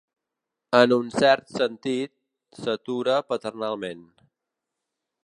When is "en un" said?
0.77-1.11